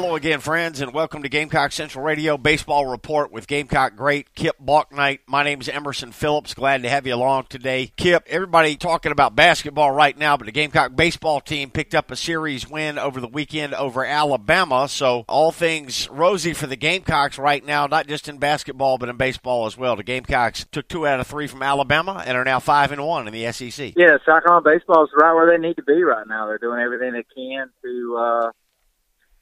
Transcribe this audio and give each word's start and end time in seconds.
Hello 0.00 0.14
again, 0.14 0.38
friends, 0.38 0.80
and 0.80 0.94
welcome 0.94 1.24
to 1.24 1.28
Gamecock 1.28 1.72
Central 1.72 2.04
Radio 2.04 2.38
Baseball 2.38 2.86
Report 2.86 3.32
with 3.32 3.48
Gamecock 3.48 3.96
great 3.96 4.32
Kip 4.32 4.54
Bouknight. 4.64 5.18
My 5.26 5.42
name 5.42 5.60
is 5.60 5.68
Emerson 5.68 6.12
Phillips. 6.12 6.54
Glad 6.54 6.84
to 6.84 6.88
have 6.88 7.04
you 7.04 7.16
along 7.16 7.46
today. 7.48 7.90
Kip, 7.96 8.24
everybody 8.28 8.76
talking 8.76 9.10
about 9.10 9.34
basketball 9.34 9.90
right 9.90 10.16
now, 10.16 10.36
but 10.36 10.46
the 10.46 10.52
Gamecock 10.52 10.94
baseball 10.94 11.40
team 11.40 11.72
picked 11.72 11.96
up 11.96 12.12
a 12.12 12.16
series 12.16 12.70
win 12.70 12.96
over 12.96 13.20
the 13.20 13.26
weekend 13.26 13.74
over 13.74 14.04
Alabama. 14.04 14.86
So 14.86 15.24
all 15.28 15.50
things 15.50 16.08
rosy 16.10 16.52
for 16.52 16.68
the 16.68 16.76
Gamecocks 16.76 17.36
right 17.36 17.66
now, 17.66 17.88
not 17.88 18.06
just 18.06 18.28
in 18.28 18.38
basketball, 18.38 18.98
but 18.98 19.08
in 19.08 19.16
baseball 19.16 19.66
as 19.66 19.76
well. 19.76 19.96
The 19.96 20.04
Gamecocks 20.04 20.64
took 20.70 20.86
two 20.86 21.08
out 21.08 21.18
of 21.18 21.26
three 21.26 21.48
from 21.48 21.64
Alabama 21.64 22.22
and 22.24 22.38
are 22.38 22.44
now 22.44 22.60
five 22.60 22.92
and 22.92 23.04
one 23.04 23.26
in 23.26 23.32
the 23.32 23.50
SEC. 23.50 23.94
Yeah, 23.96 24.16
Sacramento 24.24 24.60
baseball 24.60 25.02
is 25.02 25.10
right 25.20 25.34
where 25.34 25.50
they 25.50 25.60
need 25.60 25.74
to 25.74 25.82
be 25.82 26.04
right 26.04 26.28
now. 26.28 26.46
They're 26.46 26.58
doing 26.58 26.78
everything 26.78 27.14
they 27.14 27.26
can 27.34 27.70
to. 27.82 28.16
Uh 28.16 28.50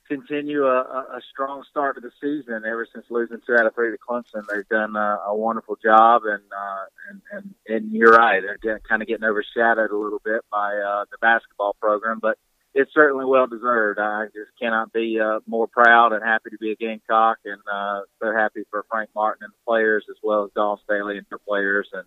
continue 0.08 0.64
a, 0.66 0.80
a 0.80 1.20
strong 1.32 1.62
start 1.70 1.96
to 1.96 2.00
the 2.00 2.10
season. 2.20 2.62
Ever 2.66 2.86
since 2.92 3.06
losing 3.10 3.40
two 3.46 3.54
out 3.54 3.66
of 3.66 3.74
three 3.74 3.90
to 3.90 3.98
Clemson, 3.98 4.44
they've 4.48 4.68
done 4.68 4.96
a, 4.96 5.20
a 5.26 5.36
wonderful 5.36 5.76
job, 5.82 6.22
and, 6.24 6.42
uh, 6.52 6.84
and 7.10 7.20
and 7.32 7.54
and 7.68 7.92
you're 7.92 8.12
right, 8.12 8.42
they're 8.42 8.58
get, 8.58 8.88
kind 8.88 9.02
of 9.02 9.08
getting 9.08 9.24
overshadowed 9.24 9.90
a 9.90 9.96
little 9.96 10.20
bit 10.24 10.42
by 10.50 10.76
uh, 10.76 11.04
the 11.10 11.18
basketball 11.20 11.76
program, 11.80 12.18
but 12.20 12.38
it's 12.74 12.92
certainly 12.92 13.24
well 13.24 13.46
deserved. 13.46 13.98
I 13.98 14.26
just 14.26 14.50
cannot 14.60 14.92
be 14.92 15.18
uh, 15.18 15.40
more 15.46 15.66
proud 15.66 16.12
and 16.12 16.22
happy 16.22 16.50
to 16.50 16.58
be 16.58 16.72
a 16.72 16.76
Gamecock, 16.76 17.38
and 17.44 17.60
uh, 17.72 18.02
so 18.20 18.32
happy 18.32 18.64
for 18.70 18.84
Frank 18.90 19.10
Martin 19.14 19.44
and 19.44 19.52
the 19.52 19.64
players, 19.66 20.04
as 20.10 20.16
well 20.22 20.44
as 20.44 20.50
Dawn 20.54 20.78
Staley 20.84 21.16
and 21.16 21.26
their 21.30 21.38
players, 21.38 21.88
and 21.92 22.04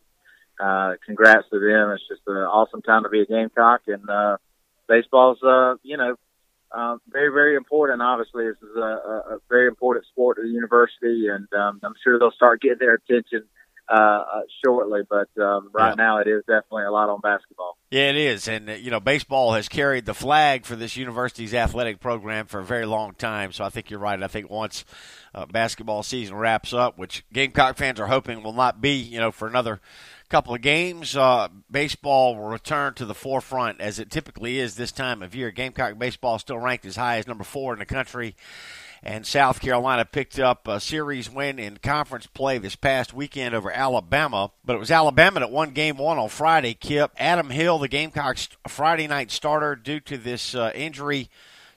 uh, 0.60 0.96
congrats 1.06 1.50
to 1.50 1.60
them. 1.60 1.92
It's 1.92 2.08
just 2.08 2.22
an 2.28 2.38
awesome 2.38 2.82
time 2.84 3.04
to 3.04 3.10
be 3.10 3.22
a 3.22 3.26
Gamecock, 3.26 3.82
and 3.88 4.08
uh, 4.10 4.38
baseball's 4.88 5.42
uh, 5.42 5.76
you 5.82 5.98
know 5.98 6.16
uh, 6.72 6.98
very, 7.10 7.30
very 7.30 7.56
important. 7.56 8.02
Obviously, 8.02 8.46
this 8.46 8.58
is 8.62 8.76
a, 8.76 8.80
a, 8.80 9.38
very 9.50 9.68
important 9.68 10.06
sport 10.06 10.38
to 10.38 10.44
the 10.44 10.50
university, 10.50 11.28
and 11.28 11.48
um, 11.54 11.80
I'm 11.84 11.96
sure 12.04 12.20
they'll 12.20 12.32
start 12.32 12.62
getting 12.62 12.78
their 12.80 12.96
attention 12.96 13.44
uh, 13.90 13.96
uh, 13.96 14.42
shortly. 14.64 15.02
But 15.10 15.30
um, 15.42 15.70
right 15.74 15.96
yeah. 15.98 16.04
now, 16.04 16.18
it 16.20 16.28
is 16.28 16.44
definitely 16.48 16.84
a 16.84 16.92
lot 16.92 17.10
on 17.10 17.20
basketball. 17.22 17.78
Yeah, 17.92 18.10
it 18.10 18.18
is, 18.18 18.48
and 18.48 18.70
uh, 18.70 18.74
you 18.74 18.92
know, 18.92 19.00
baseball 19.00 19.54
has 19.54 19.68
carried 19.68 20.06
the 20.06 20.14
flag 20.14 20.66
for 20.66 20.76
this 20.76 20.96
university's 20.96 21.54
athletic 21.54 22.00
program 22.00 22.46
for 22.46 22.60
a 22.60 22.66
very 22.66 22.86
long 22.86 23.14
time. 23.16 23.52
So 23.52 23.64
I 23.64 23.70
think 23.70 23.90
you're 23.90 24.00
right. 24.00 24.22
I 24.22 24.28
think 24.28 24.50
once 24.50 24.86
uh, 25.34 25.46
basketball 25.46 26.04
season 26.04 26.36
wraps 26.36 26.74
up, 26.74 26.98
which 26.98 27.24
Gamecock 27.34 27.78
fans 27.78 28.00
are 28.00 28.08
hoping 28.08 28.44
will 28.44 28.54
not 28.54 28.82
be, 28.82 28.94
you 28.94 29.20
know, 29.20 29.32
for 29.32 29.48
another 29.48 29.80
couple 30.30 30.54
of 30.54 30.62
games. 30.62 31.16
Uh, 31.16 31.48
baseball 31.70 32.36
will 32.36 32.48
return 32.48 32.94
to 32.94 33.06
the 33.06 33.16
forefront 33.16 33.82
as 33.82 33.98
it 33.98 34.12
typically 34.12 34.60
is 34.60 34.76
this 34.76 34.92
time 34.92 35.24
of 35.24 35.34
year. 35.34 35.50
Gamecock 35.50 35.98
baseball 35.98 36.36
is 36.36 36.42
still 36.42 36.60
ranked 36.60 36.86
as 36.86 36.96
high 36.96 37.18
as 37.18 37.28
number 37.28 37.44
four 37.44 37.74
in 37.74 37.80
the 37.80 37.86
country. 37.86 38.36
And 39.02 39.26
South 39.26 39.62
Carolina 39.62 40.06
picked 40.06 40.40
up 40.40 40.68
a 40.68 40.80
series 40.80 41.30
win 41.30 41.60
in 41.60 41.78
conference 41.78 42.28
play 42.28 42.58
this 42.58 42.76
past 42.76 43.14
weekend 43.14 43.56
over 43.56 43.72
Alabama. 43.72 44.52
But 44.66 44.76
it 44.76 44.80
was 44.80 44.92
Alabama 44.92 45.40
that 45.40 45.52
won 45.52 45.72
game 45.72 45.98
one 45.98 46.18
on 46.18 46.30
Friday, 46.30 46.74
Kip. 46.74 47.12
Adam 47.18 47.50
Hill, 47.50 47.80
the 47.80 47.88
Gamecocks 47.88 48.50
Friday 48.68 49.08
night 49.08 49.32
starter, 49.32 49.76
due 49.76 50.00
to 50.02 50.18
this 50.18 50.54
uh, 50.54 50.72
injury 50.76 51.30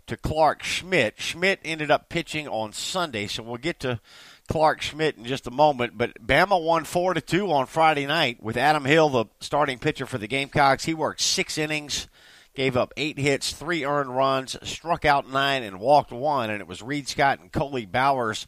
to 0.06 0.16
Clark 0.16 0.62
Schmidt. 0.62 1.20
Schmidt 1.20 1.60
ended 1.64 1.90
up 1.90 2.08
pitching 2.08 2.48
on 2.48 2.72
Sunday, 2.72 3.26
so 3.26 3.42
we'll 3.42 3.56
get 3.56 3.80
to 3.80 4.00
Clark 4.48 4.82
Schmidt 4.82 5.16
in 5.16 5.24
just 5.24 5.46
a 5.46 5.50
moment. 5.50 5.96
But 5.96 6.26
Bama 6.26 6.62
won 6.62 6.84
four 6.84 7.14
to 7.14 7.20
two 7.20 7.50
on 7.52 7.66
Friday 7.66 8.06
night 8.06 8.42
with 8.42 8.56
Adam 8.56 8.84
Hill, 8.84 9.08
the 9.08 9.26
starting 9.40 9.78
pitcher 9.78 10.06
for 10.06 10.18
the 10.18 10.26
Gamecocks. 10.26 10.84
He 10.84 10.94
worked 10.94 11.20
six 11.20 11.56
innings, 11.56 12.08
gave 12.54 12.76
up 12.76 12.92
eight 12.96 13.18
hits, 13.18 13.52
three 13.52 13.84
earned 13.84 14.14
runs, 14.14 14.56
struck 14.62 15.04
out 15.04 15.30
nine, 15.30 15.62
and 15.62 15.80
walked 15.80 16.12
one. 16.12 16.50
And 16.50 16.60
it 16.60 16.66
was 16.66 16.82
Reid 16.82 17.08
Scott 17.08 17.40
and 17.40 17.50
Coley 17.50 17.86
Bowers 17.86 18.46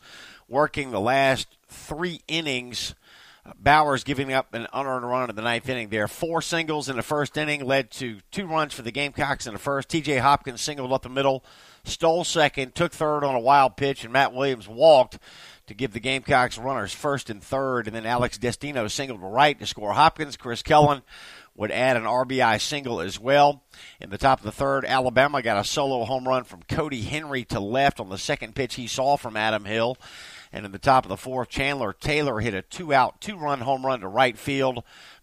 working 0.48 0.90
the 0.90 1.00
last 1.00 1.48
three 1.68 2.20
innings. 2.28 2.94
Bowers 3.58 4.04
giving 4.04 4.32
up 4.32 4.54
an 4.54 4.66
unearned 4.72 5.06
run 5.06 5.28
in 5.28 5.36
the 5.36 5.42
ninth 5.42 5.68
inning 5.68 5.90
there. 5.90 6.08
Four 6.08 6.40
singles 6.40 6.88
in 6.88 6.96
the 6.96 7.02
first 7.02 7.36
inning 7.36 7.64
led 7.64 7.90
to 7.92 8.20
two 8.30 8.46
runs 8.46 8.72
for 8.72 8.80
the 8.80 8.90
Gamecocks 8.90 9.46
in 9.46 9.52
the 9.52 9.58
first. 9.58 9.90
TJ 9.90 10.20
Hopkins 10.20 10.62
singled 10.62 10.92
up 10.94 11.02
the 11.02 11.10
middle, 11.10 11.44
stole 11.84 12.24
second, 12.24 12.74
took 12.74 12.92
third 12.92 13.22
on 13.22 13.34
a 13.34 13.40
wild 13.40 13.76
pitch, 13.76 14.02
and 14.02 14.14
Matt 14.14 14.32
Williams 14.32 14.66
walked 14.66 15.18
to 15.66 15.74
give 15.74 15.92
the 15.92 16.00
Gamecocks 16.00 16.56
runners 16.56 16.94
first 16.94 17.28
and 17.28 17.42
third, 17.42 17.86
and 17.86 17.94
then 17.94 18.06
Alex 18.06 18.38
Destino 18.38 18.88
singled 18.88 19.20
to 19.20 19.26
right 19.26 19.58
to 19.58 19.66
score 19.66 19.92
Hopkins. 19.92 20.38
Chris 20.38 20.62
Cullen 20.62 21.02
would 21.56 21.70
add 21.70 21.96
an 21.96 22.02
RBI 22.02 22.60
single 22.60 23.00
as 23.00 23.18
well. 23.18 23.62
In 24.00 24.10
the 24.10 24.18
top 24.18 24.40
of 24.40 24.44
the 24.44 24.52
third, 24.52 24.84
Alabama 24.84 25.40
got 25.40 25.58
a 25.58 25.64
solo 25.64 26.04
home 26.04 26.26
run 26.26 26.44
from 26.44 26.62
Cody 26.64 27.02
Henry 27.02 27.44
to 27.46 27.60
left 27.60 28.00
on 28.00 28.08
the 28.08 28.18
second 28.18 28.54
pitch 28.54 28.74
he 28.74 28.86
saw 28.86 29.16
from 29.16 29.36
Adam 29.36 29.64
Hill. 29.64 29.96
And 30.52 30.66
in 30.66 30.72
the 30.72 30.78
top 30.78 31.04
of 31.04 31.08
the 31.08 31.16
fourth, 31.16 31.48
Chandler 31.48 31.92
Taylor 31.92 32.40
hit 32.40 32.54
a 32.54 32.62
two 32.62 32.92
out, 32.92 33.20
two 33.20 33.36
run 33.36 33.60
home 33.60 33.86
run 33.86 34.00
to 34.00 34.08
right 34.08 34.36
field. 34.36 34.82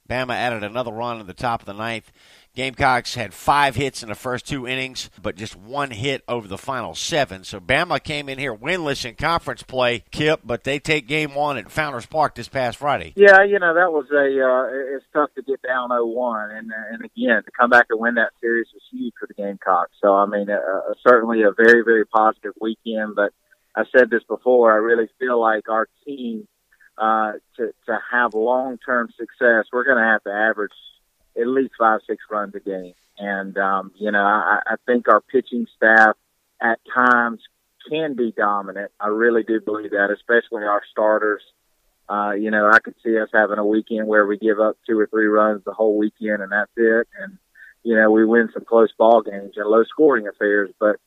Bama 0.10 0.34
added 0.34 0.64
another 0.64 0.92
run 0.92 1.20
in 1.20 1.28
the 1.28 1.34
top 1.34 1.62
of 1.62 1.66
the 1.66 1.74
ninth. 1.74 2.12
Gamecocks 2.54 3.16
had 3.16 3.34
five 3.34 3.78
hits 3.78 4.04
in 4.04 4.10
the 4.10 4.16
first 4.16 4.46
two 4.46 4.68
innings, 4.68 5.10
but 5.22 5.38
just 5.38 5.56
one 5.56 5.90
hit 5.90 6.22
over 6.28 6.50
the 6.50 6.58
final 6.58 6.94
seven. 6.94 7.46
So 7.46 7.62
Bama 7.62 8.04
came 8.04 8.28
in 8.28 8.38
here 8.38 8.54
winless 8.54 9.06
in 9.06 9.16
conference 9.16 9.64
play, 9.64 10.04
Kip, 10.12 10.42
but 10.44 10.66
they 10.66 10.78
take 10.78 11.08
game 11.08 11.34
one 11.34 11.58
at 11.58 11.72
Founders 11.72 12.06
Park 12.06 12.36
this 12.36 12.50
past 12.50 12.78
Friday. 12.78 13.14
Yeah, 13.16 13.44
you 13.44 13.58
know, 13.58 13.74
that 13.74 13.94
was 13.94 14.08
a, 14.12 14.26
uh, 14.44 14.96
it's 14.98 15.06
tough 15.14 15.34
to 15.36 15.42
get 15.44 15.62
down 15.62 15.92
0-1. 15.92 16.58
And, 16.58 16.72
and 16.92 17.06
again, 17.06 17.42
to 17.46 17.52
come 17.58 17.70
back 17.70 17.86
and 17.90 18.02
win 18.02 18.16
that 18.16 18.32
series 18.42 18.68
was 18.74 18.84
huge 18.92 19.14
for 19.18 19.28
the 19.28 19.34
Gamecocks. 19.34 19.94
So, 20.02 20.14
I 20.14 20.26
mean, 20.26 20.50
uh, 20.50 20.56
uh, 20.56 20.94
certainly 21.08 21.44
a 21.44 21.54
very, 21.56 21.86
very 21.86 22.06
positive 22.06 22.54
weekend. 22.60 23.16
But 23.16 23.32
I 23.78 23.86
said 23.98 24.10
this 24.10 24.24
before, 24.28 24.74
I 24.74 24.76
really 24.76 25.08
feel 25.20 25.40
like 25.40 25.70
our 25.70 25.88
team, 26.06 26.50
uh, 26.98 27.34
to, 27.56 27.72
to 27.86 28.00
have 28.12 28.34
long-term 28.34 29.08
success, 29.18 29.68
we're 29.72 29.86
going 29.86 29.98
to 29.98 30.04
have 30.04 30.24
to 30.24 30.32
average 30.32 30.74
at 31.40 31.48
least 31.48 31.74
five, 31.78 32.02
six 32.08 32.24
runs 32.30 32.56
a 32.56 32.60
game. 32.60 32.94
And, 33.18 33.58
um, 33.58 33.92
you 33.96 34.12
know, 34.12 34.24
I, 34.24 34.62
I 34.66 34.76
think 34.86 35.08
our 35.08 35.22
pitching 35.22 35.68
staff 35.78 36.16
at 36.62 36.80
times 36.94 37.40
can 37.90 38.16
be 38.16 38.32
dominant. 38.32 38.92
I 39.00 39.08
really 39.08 39.44
do 39.44 39.60
believe 39.62 39.92
that, 39.92 40.10
especially 40.12 40.64
our 40.64 40.82
starters. 40.92 41.42
Uh, 42.10 42.32
you 42.32 42.52
know, 42.52 42.70
I 42.70 42.80
could 42.80 42.96
see 43.04 43.18
us 43.18 43.30
having 43.34 43.58
a 43.58 43.66
weekend 43.66 44.08
where 44.08 44.26
we 44.26 44.38
give 44.38 44.60
up 44.60 44.78
two 44.88 45.00
or 45.00 45.08
three 45.08 45.28
runs 45.28 45.64
the 45.64 45.74
whole 45.74 45.98
weekend 45.98 46.42
and 46.42 46.52
that's 46.52 46.72
it. 46.76 47.08
And, 47.22 47.38
you 47.84 47.96
know, 47.96 48.12
we 48.12 48.26
win 48.26 48.50
some 48.54 48.66
close 48.66 48.92
ball 48.98 49.22
games 49.22 49.54
and 49.56 49.70
low 49.70 49.84
scoring 49.86 50.28
affairs. 50.28 50.72
But 50.80 50.98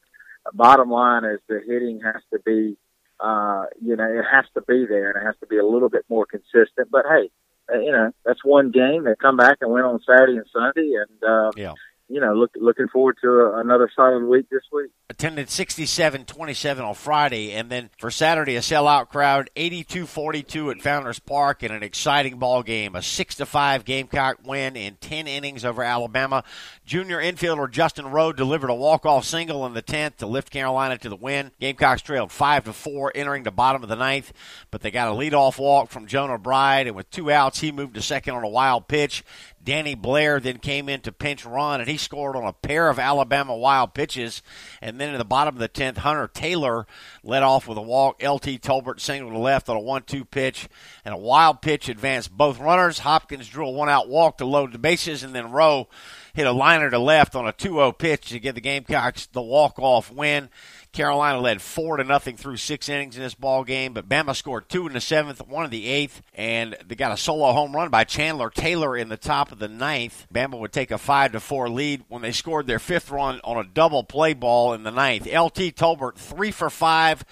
bottom 0.53 0.91
line 0.91 1.25
is 1.25 1.41
the 1.49 1.61
hitting 1.67 2.01
has 2.05 2.23
to 2.33 2.39
be, 2.41 2.77
uh, 3.21 3.67
you 3.83 3.97
know, 3.97 4.05
it 4.05 4.25
has 4.31 4.47
to 4.55 4.63
be 4.63 4.87
there 4.87 5.11
and 5.11 5.23
it 5.23 5.27
has 5.27 5.37
to 5.41 5.47
be 5.47 5.59
a 5.59 5.67
little 5.67 5.91
bit 5.91 6.05
more 6.09 6.27
consistent. 6.27 6.91
But 6.91 7.05
hey, 7.09 7.31
you 7.73 7.93
know, 7.93 8.13
that's 8.25 8.45
one 8.45 8.71
game. 8.71 9.05
They 9.05 9.15
come 9.21 9.37
back 9.37 9.59
and 9.61 9.73
win 9.73 9.85
on 9.85 10.01
Saturday 10.07 10.37
and 10.37 10.47
Sunday, 10.53 10.93
and 10.95 11.25
uh, 11.25 11.53
yeah 11.57 11.75
you 12.09 12.21
know, 12.21 12.35
look, 12.35 12.51
looking 12.57 12.89
forward 12.89 13.17
to 13.23 13.29
a, 13.29 13.61
another 13.61 13.91
solid 13.95 14.25
week 14.25 14.49
this 14.51 14.63
week. 14.73 14.91
Attended 15.09 15.49
67-27 15.49 16.81
on 16.81 16.95
Friday, 16.95 17.53
and 17.53 17.71
then 17.71 17.91
for 17.99 18.11
Saturday, 18.11 18.57
a 18.57 18.61
sellout 18.61 19.09
crowd, 19.09 19.51
82-42 19.57 20.71
at 20.71 20.83
Founders 20.83 21.19
Park 21.19 21.63
in 21.63 21.73
an 21.73 21.83
exciting 21.83 22.39
ball 22.39 22.63
game. 22.63 22.95
A 22.95 23.03
6 23.03 23.35
to 23.37 23.47
5 23.47 23.85
Gamecock 23.85 24.39
win 24.45 24.77
in 24.77 24.97
10 24.97 25.27
innings 25.27 25.65
over 25.65 25.83
Alabama. 25.83 26.45
Junior 26.85 27.19
infielder 27.19 27.71
Justin 27.71 28.07
Row 28.07 28.33
delivered 28.33 28.71
a 28.71 28.75
walk-off 28.75 29.25
single 29.25 29.65
in 29.67 29.75
the 29.75 29.83
10th 29.83 30.17
to 30.17 30.27
lift 30.27 30.51
Carolina 30.51 30.99
to 30.99 31.09
the 31.09 31.17
win. 31.17 31.53
Gamecocks 31.61 32.03
trailed 32.03 32.33
5 32.33 32.65
to 32.65 32.73
4 32.73 33.13
entering 33.15 33.45
the 33.45 33.51
bottom 33.51 33.83
of 33.83 33.89
the 33.89 33.97
ninth, 33.97 34.33
but 34.71 34.83
they 34.83 34.91
got 34.91 35.09
a 35.09 35.13
leadoff 35.13 35.59
walk 35.59 35.91
from 35.91 36.07
Jonah 36.07 36.39
Bride, 36.39 36.87
and 36.87 36.97
with 36.97 37.11
two 37.11 37.31
outs, 37.31 37.61
he 37.61 37.73
moved 37.73 37.95
to 37.95 38.03
second 38.03 38.35
on 38.35 38.45
a 38.45 38.49
wild 38.49 38.89
pitch. 38.89 39.25
Danny 39.65 39.95
Blair 39.95 40.41
then 40.41 40.59
came 40.59 40.89
in 40.89 41.01
to 41.01 41.13
pinch 41.13 41.45
run, 41.45 41.81
and 41.81 41.89
he 41.89 41.97
scored 41.97 42.37
on 42.37 42.45
a 42.45 42.53
pair 42.53 42.89
of 42.89 42.99
Alabama 42.99 43.57
wild 43.57 43.95
pitches. 43.95 44.43
And 44.83 45.01
then 45.01 45.11
in 45.11 45.19
the 45.19 45.25
bottom 45.25 45.55
of 45.55 45.61
the 45.61 45.69
10th, 45.69 45.99
Hunter 45.99 46.29
Taylor 46.29 46.87
led 47.23 47.43
off 47.43 47.67
with 47.67 47.79
a 47.79 47.83
walk. 47.83 48.23
LT 48.23 48.61
Tolbert 48.61 49.01
single 49.01 49.31
to 49.31 49.39
left 49.39 49.69
on 49.69 49.77
a 49.77 49.81
1 49.81 50.03
2 50.03 50.25
pitch, 50.25 50.69
and 51.05 51.15
a 51.15 51.19
wild 51.19 51.63
pitch 51.63 51.89
advanced 51.89 52.31
both 52.31 52.61
runners. 52.61 53.01
Hopkins 53.01 53.49
drew 53.49 53.67
a 53.67 53.71
one 53.71 53.89
out 53.89 54.09
walk 54.09 54.39
to 54.39 54.45
load 54.45 54.73
the 54.73 54.79
bases, 54.79 55.23
and 55.23 55.35
then 55.35 55.51
Row 55.51 55.89
hit 56.35 56.47
a 56.47 56.53
liner 56.53 56.91
to 56.91 56.99
left 56.99 57.35
on 57.35 57.47
a 57.47 57.53
2 57.53 57.69
0 57.69 57.93
pitch 57.93 58.29
to 58.29 58.41
give 58.41 58.55
the 58.55 58.61
Gamecocks 58.61 59.27
the 59.27 59.41
walk 59.41 59.79
off 59.79 60.13
win. 60.13 60.51
Carolina 60.93 61.41
led 61.41 61.61
four 61.61 61.97
to 61.97 62.05
nothing 62.05 62.37
through 62.37 62.57
six 62.57 62.89
innings 62.89 63.17
in 63.17 63.23
this 63.23 63.35
ball 63.35 63.65
game, 63.65 63.93
but 63.93 64.09
Bama 64.09 64.35
scored 64.35 64.69
two 64.69 64.87
in 64.87 64.93
the 64.93 65.01
seventh, 65.01 65.45
one 65.47 65.65
in 65.65 65.71
the 65.71 65.87
eighth, 65.89 66.23
and 66.35 66.77
they 66.87 66.95
got 66.95 67.11
a 67.11 67.17
solo 67.17 67.53
home 67.53 67.75
run 67.75 67.89
by 67.89 68.05
Chandler 68.05 68.49
Taylor 68.49 68.97
in 68.97 69.09
the 69.09 69.17
top 69.17 69.51
of 69.51 69.59
the 69.59 69.67
ninth. 69.67 70.27
Bama 70.33 70.59
would 70.59 70.73
take 70.73 70.93
a 70.93 70.99
five 70.99 71.33
to 71.33 71.41
four 71.41 71.69
lead 71.69 72.05
when 72.09 72.23
they 72.23 72.31
scored 72.31 72.69
their 72.69 72.79
fifth 72.79 73.11
run 73.11 73.41
on 73.43 73.57
a 73.57 73.69
double 73.69 74.05
play 74.05 74.35
ball 74.35 74.73
in 74.73 74.85
the 74.85 74.93
ninth. 74.93 75.27
LT 75.27 75.75
Tolbert 75.75 76.15
three 76.15 76.53
for 76.53 76.71
five 76.71 77.25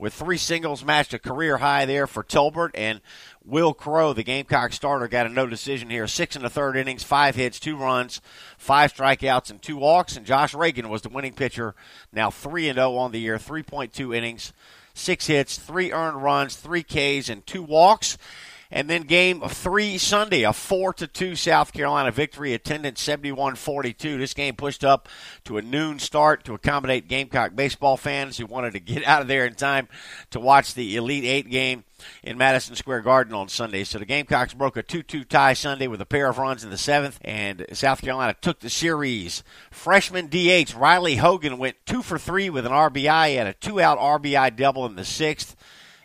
with 0.00 0.14
three 0.14 0.38
singles 0.38 0.82
matched 0.82 1.12
a 1.12 1.18
career 1.18 1.58
high 1.58 1.84
there 1.84 2.06
for 2.06 2.24
Tolbert 2.24 2.70
and 2.74 3.02
Will 3.44 3.74
Crowe, 3.74 4.14
the 4.14 4.22
Gamecock 4.22 4.72
starter, 4.72 5.06
got 5.08 5.26
a 5.26 5.28
no 5.28 5.46
decision 5.46 5.90
here. 5.90 6.06
Six 6.06 6.34
in 6.36 6.42
the 6.42 6.48
third 6.48 6.74
innings, 6.76 7.02
five 7.02 7.34
hits, 7.34 7.60
two 7.60 7.76
runs, 7.76 8.22
five 8.56 8.94
strikeouts, 8.94 9.50
and 9.50 9.60
two 9.60 9.76
walks. 9.76 10.16
And 10.16 10.24
Josh 10.24 10.54
Reagan 10.54 10.88
was 10.88 11.02
the 11.02 11.10
winning 11.10 11.34
pitcher, 11.34 11.74
now 12.12 12.30
three 12.30 12.68
and 12.68 12.76
zero 12.76 12.92
oh 12.92 12.98
on 12.98 13.12
the 13.12 13.20
year, 13.20 13.38
three 13.38 13.62
point 13.62 13.92
two 13.92 14.14
innings, 14.14 14.54
six 14.94 15.26
hits, 15.26 15.58
three 15.58 15.92
earned 15.92 16.22
runs, 16.22 16.56
three 16.56 16.82
Ks, 16.82 17.28
and 17.28 17.46
two 17.46 17.62
walks. 17.62 18.16
And 18.70 18.88
then 18.88 19.02
game 19.02 19.40
three 19.40 19.98
Sunday, 19.98 20.42
a 20.42 20.52
four 20.52 20.92
to 20.94 21.08
two 21.08 21.34
South 21.34 21.72
Carolina 21.72 22.12
victory, 22.12 22.54
attendance 22.54 23.04
71-42. 23.04 24.18
This 24.18 24.32
game 24.32 24.54
pushed 24.54 24.84
up 24.84 25.08
to 25.44 25.58
a 25.58 25.62
noon 25.62 25.98
start 25.98 26.44
to 26.44 26.54
accommodate 26.54 27.08
Gamecock 27.08 27.56
baseball 27.56 27.96
fans 27.96 28.38
who 28.38 28.46
wanted 28.46 28.72
to 28.74 28.80
get 28.80 29.04
out 29.06 29.22
of 29.22 29.28
there 29.28 29.44
in 29.44 29.54
time 29.54 29.88
to 30.30 30.38
watch 30.38 30.74
the 30.74 30.96
Elite 30.96 31.24
Eight 31.24 31.50
game 31.50 31.84
in 32.22 32.38
Madison 32.38 32.76
Square 32.76 33.02
Garden 33.02 33.34
on 33.34 33.48
Sunday. 33.48 33.82
So 33.82 33.98
the 33.98 34.04
Gamecocks 34.04 34.54
broke 34.54 34.76
a 34.76 34.82
2-2 34.82 35.28
tie 35.28 35.52
Sunday 35.52 35.88
with 35.88 36.00
a 36.00 36.06
pair 36.06 36.28
of 36.28 36.38
runs 36.38 36.62
in 36.62 36.70
the 36.70 36.78
seventh, 36.78 37.18
and 37.22 37.66
South 37.72 38.00
Carolina 38.00 38.36
took 38.40 38.60
the 38.60 38.70
series. 38.70 39.42
Freshman 39.70 40.28
DH 40.28 40.74
Riley 40.74 41.16
Hogan 41.16 41.58
went 41.58 41.76
two 41.86 42.02
for 42.02 42.18
three 42.18 42.48
with 42.48 42.66
an 42.66 42.72
RBI. 42.72 43.36
Had 43.36 43.48
a 43.48 43.52
two-out 43.54 43.98
RBI 43.98 44.54
double 44.56 44.86
in 44.86 44.94
the 44.94 45.04
sixth 45.04 45.56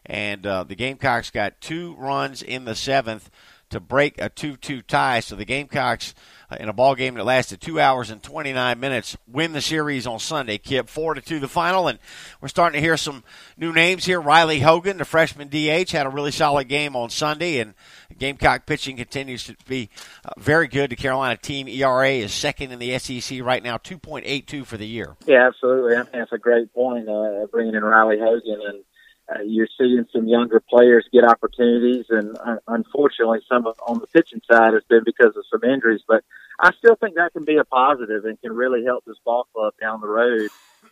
and 0.06 0.46
uh, 0.46 0.64
the 0.64 0.76
Gamecocks 0.76 1.32
got 1.32 1.62
two 1.62 1.96
runs 1.96 2.42
in 2.42 2.66
the 2.66 2.76
seventh 2.76 3.30
to 3.70 3.80
break 3.80 4.22
a 4.22 4.30
2-2 4.30 4.86
tie. 4.86 5.20
So 5.20 5.36
the 5.36 5.46
Gamecocks, 5.46 6.14
uh, 6.52 6.58
in 6.60 6.70
a 6.70 6.74
ball 6.74 6.96
game 6.96 7.16
that 7.16 7.26
lasted 7.26 7.60
two 7.60 7.80
hours 7.80 8.10
and 8.10 8.22
29 8.22 8.80
minutes, 8.80 9.18
win 9.28 9.54
the 9.54 9.62
series 9.62 10.06
on 10.06 10.20
Sunday. 10.20 10.58
Kip 10.58 10.88
four 10.88 11.14
to 11.16 11.22
two 11.22 11.40
the 11.40 11.48
final, 11.48 11.88
and 11.88 11.98
we're 12.40 12.48
starting 12.48 12.80
to 12.80 12.86
hear 12.86 12.98
some 12.98 13.24
new 13.58 13.74
names 13.74 14.06
here. 14.06 14.22
Riley 14.22 14.60
Hogan, 14.60 14.98
the 14.98 15.06
freshman 15.06 15.50
DH, 15.50 15.92
had 15.92 16.06
a 16.06 16.10
really 16.10 16.32
solid 16.32 16.68
game 16.68 16.96
on 16.96 17.10
Sunday, 17.10 17.60
and 17.60 17.74
Gamecock 18.18 18.66
pitching 18.66 18.98
continues 18.98 19.46
to 19.46 19.56
be 19.68 19.90
uh, 20.24 20.30
very 20.38 20.68
good. 20.68 20.92
The 20.92 20.96
Carolina 20.96 21.38
team 21.38 21.68
ERA 21.68 22.12
is 22.12 22.34
second 22.34 22.72
in 22.72 22.80
the 22.80 22.98
SEC 23.00 23.42
right 23.42 23.64
now, 23.64 23.78
2.82 23.78 24.66
for 24.66 24.78
the 24.78 24.88
year. 24.88 25.16
Yeah, 25.26 25.48
absolutely. 25.48 25.96
I 25.96 26.04
think 26.04 26.14
that's 26.14 26.32
a 26.32 26.38
great 26.38 26.72
point. 26.74 27.10
Uh, 27.10 27.48
bringing 27.52 27.74
in 27.74 27.84
Riley 27.84 28.20
Hogan 28.20 28.62
and 28.64 28.84
uh, 29.28 29.42
you're 29.42 29.68
seeing 29.78 30.06
some 30.14 30.28
younger 30.28 30.60
players 30.60 31.08
get 31.12 31.24
opportunities, 31.24 32.06
and 32.10 32.38
uh, 32.38 32.58
unfortunately, 32.68 33.40
some 33.50 33.66
of, 33.66 33.76
on 33.88 34.00
the 34.00 34.08
pitching 34.08 34.42
side 34.50 34.74
has 34.74 34.84
been 34.88 35.04
because 35.04 35.36
of 35.36 35.44
some 35.52 35.68
injuries. 35.70 36.02
But 36.08 36.24
I 36.60 36.72
still 36.78 36.96
think 36.96 37.16
that 37.16 37.34
can 37.34 37.44
be 37.44 37.58
a 37.58 37.66
positive 37.66 38.26
and 38.26 38.40
can 38.40 38.54
really 38.54 38.86
help 38.86 39.04
this 39.06 39.18
ball 39.26 39.48
club 39.54 39.74
down 39.82 40.02
the 40.02 40.08
road 40.08 40.50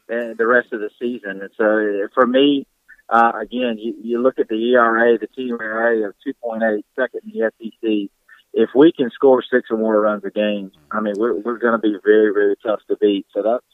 and 0.09 0.35
the 0.38 0.47
rest 0.47 0.74
of 0.74 0.80
the 0.80 0.89
season. 1.00 1.41
And 1.41 1.51
so, 1.57 2.07
for 2.15 2.25
me, 2.25 2.65
uh, 3.09 3.33
again, 3.39 3.77
you, 3.77 3.95
you 4.01 4.21
look 4.21 4.39
at 4.39 4.47
the 4.47 4.74
ERA, 4.74 5.18
the 5.19 5.27
team 5.27 5.57
ERA 5.62 6.07
of 6.07 6.15
2.8, 6.25 6.83
second 6.95 7.21
in 7.25 7.39
the 7.39 7.51
SEC. 7.59 8.09
If 8.56 8.69
we 8.75 8.91
can 8.91 9.09
score 9.12 9.44
six 9.44 9.69
or 9.69 9.77
more 9.77 10.00
runs 10.00 10.24
a 10.25 10.31
game, 10.31 10.71
I 10.91 11.01
mean, 11.01 11.13
we're, 11.18 11.35
we're 11.35 11.57
going 11.57 11.74
to 11.74 11.80
be 11.80 11.95
very, 12.03 12.33
very 12.33 12.56
tough 12.63 12.80
to 12.88 12.97
beat. 12.97 13.25
So 13.33 13.44
that's, 13.44 13.65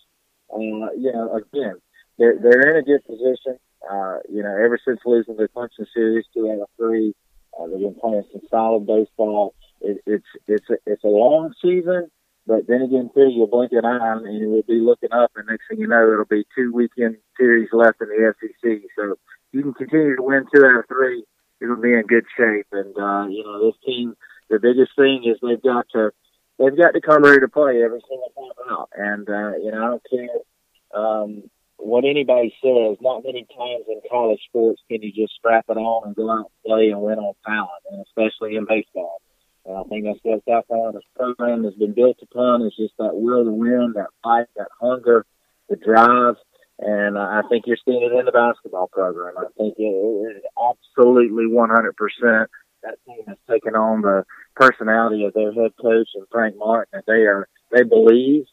uh, 0.51 0.91
you 0.97 1.11
know, 1.13 1.35
again, 1.35 1.75
they're, 2.17 2.37
they're 2.41 2.71
in 2.71 2.77
a 2.77 2.83
good 2.83 3.05
position. 3.05 3.59
Uh, 3.89 4.17
you 4.29 4.43
know, 4.43 4.49
ever 4.49 4.79
since 4.85 4.99
losing 5.05 5.37
the 5.37 5.47
Clemson 5.47 5.85
series, 5.93 6.25
two 6.33 6.49
out 6.51 6.61
of 6.61 6.69
three, 6.77 7.15
uh, 7.57 7.67
they've 7.67 7.79
been 7.79 7.95
playing 7.95 8.23
some 8.31 8.41
solid 8.49 8.85
baseball. 8.85 9.53
It, 9.81 10.01
it's 10.05 10.25
it's 10.47 10.69
a, 10.69 10.77
it's 10.85 11.03
a 11.03 11.07
long 11.07 11.53
season, 11.61 12.11
but 12.45 12.67
then 12.67 12.81
again, 12.81 13.09
too, 13.13 13.29
you 13.29 13.47
blink 13.49 13.71
an 13.71 13.85
eye 13.85 14.17
and 14.23 14.37
you'll 14.37 14.63
be 14.63 14.79
looking 14.79 15.11
up, 15.11 15.31
and 15.35 15.47
next 15.47 15.63
thing 15.69 15.79
you 15.79 15.87
know, 15.87 16.11
it'll 16.11 16.25
be 16.25 16.45
two 16.55 16.73
weekend 16.73 17.17
series 17.37 17.69
left 17.71 18.01
in 18.01 18.09
the 18.09 18.33
SEC. 18.39 18.81
So 18.97 19.15
you 19.51 19.61
can 19.61 19.73
continue 19.73 20.15
to 20.15 20.21
win 20.21 20.45
two 20.53 20.65
out 20.65 20.79
of 20.79 20.87
three, 20.87 21.23
it'll 21.61 21.75
be 21.75 21.93
in 21.93 22.03
good 22.07 22.25
shape. 22.37 22.67
And 22.71 22.97
uh, 22.97 23.27
you 23.27 23.43
know, 23.43 23.65
this 23.65 23.75
team, 23.85 24.15
the 24.49 24.59
biggest 24.59 24.95
thing 24.95 25.23
is 25.25 25.37
they've 25.41 25.61
got 25.61 25.87
to 25.93 26.11
they've 26.57 26.77
got 26.77 26.91
to 26.91 27.01
come 27.01 27.23
ready 27.23 27.39
to 27.39 27.47
play 27.47 27.83
every 27.83 28.01
single 28.07 28.31
time 28.35 28.71
out. 28.71 28.89
And 28.95 29.29
uh, 29.29 29.57
you 29.57 29.71
know, 29.71 29.83
I 29.83 29.89
don't 29.89 30.03
care. 30.09 31.01
Um, 31.01 31.43
what 31.79 32.05
anybody 32.05 32.53
says, 32.61 32.97
not 33.01 33.23
many 33.23 33.47
times 33.55 33.85
in 33.87 34.01
college 34.09 34.39
sports 34.47 34.81
can 34.89 35.01
you 35.01 35.11
just 35.11 35.33
strap 35.33 35.65
it 35.69 35.77
on 35.77 36.07
and 36.07 36.15
go 36.15 36.29
out 36.29 36.51
and 36.51 36.63
play 36.65 36.89
and 36.89 37.01
win 37.01 37.19
on 37.19 37.33
talent, 37.45 37.83
and 37.91 38.05
especially 38.05 38.55
in 38.55 38.65
baseball. 38.65 39.21
And 39.65 39.77
I 39.77 39.83
think 39.83 40.05
that's 40.05 40.19
what 40.23 40.43
South 40.47 40.67
Carolina's 40.67 41.03
program 41.15 41.63
has 41.63 41.73
been 41.73 41.93
built 41.93 42.17
upon 42.21 42.63
is 42.63 42.75
just 42.75 42.93
that 42.97 43.15
will 43.15 43.45
to 43.45 43.51
win, 43.51 43.93
that 43.95 44.09
fight, 44.23 44.47
that 44.55 44.69
hunger, 44.79 45.25
the 45.69 45.75
drive. 45.75 46.35
And 46.79 47.17
uh, 47.17 47.21
I 47.21 47.41
think 47.49 47.65
you're 47.67 47.77
seeing 47.85 48.03
it 48.03 48.17
in 48.17 48.25
the 48.25 48.31
basketball 48.31 48.87
program. 48.87 49.35
I 49.37 49.47
think 49.57 49.75
it 49.77 49.83
is 49.83 50.43
absolutely 50.57 51.45
100% 51.45 52.47
that 52.83 52.95
team 53.05 53.23
has 53.27 53.37
taken 53.49 53.75
on 53.75 54.01
the 54.01 54.23
personality 54.55 55.25
of 55.25 55.33
their 55.33 55.51
head 55.51 55.71
coach 55.81 56.09
and 56.15 56.25
Frank 56.31 56.55
Martin, 56.57 56.87
and 56.93 57.03
they 57.07 57.25
are 57.25 57.47
they 57.71 57.83
believe 57.83 58.45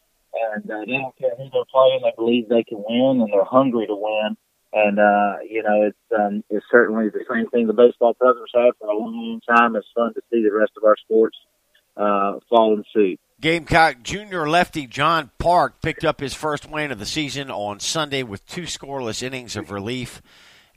and 0.53 0.69
uh, 0.69 0.79
they 0.85 0.97
don't 0.97 1.17
care 1.17 1.35
who 1.37 1.49
they're 1.51 1.71
playing. 1.71 2.01
They 2.03 2.13
believe 2.15 2.49
they 2.49 2.63
can 2.63 2.83
win, 2.87 3.21
and 3.21 3.31
they're 3.31 3.43
hungry 3.43 3.87
to 3.87 3.95
win. 3.95 4.37
And 4.73 4.99
uh, 4.99 5.37
you 5.49 5.63
know, 5.63 5.83
it's 5.83 5.97
um, 6.17 6.43
it's 6.49 6.65
certainly 6.69 7.09
the 7.09 7.23
same 7.31 7.49
thing 7.49 7.67
the 7.67 7.73
baseball 7.73 8.13
program's 8.13 8.51
had 8.53 8.71
for 8.79 8.87
a 8.89 8.97
long, 8.97 9.15
long 9.15 9.41
time. 9.47 9.75
It's 9.75 9.87
fun 9.95 10.13
to 10.13 10.21
see 10.31 10.43
the 10.43 10.53
rest 10.53 10.71
of 10.77 10.83
our 10.83 10.97
sports 10.97 11.37
uh, 11.95 12.39
follow 12.49 12.83
suit. 12.93 13.19
Gamecock 13.39 14.01
junior 14.01 14.49
lefty 14.49 14.87
John 14.87 15.29
Parke 15.37 15.81
picked 15.81 16.03
up 16.03 16.19
his 16.19 16.33
first 16.33 16.69
win 16.69 16.91
of 16.91 16.99
the 16.99 17.05
season 17.05 17.51
on 17.51 17.79
Sunday 17.79 18.23
with 18.23 18.45
two 18.47 18.63
scoreless 18.63 19.21
innings 19.21 19.55
of 19.55 19.71
relief. 19.71 20.21